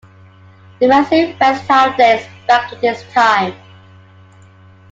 [0.79, 3.53] The massive west tower dates back to this time.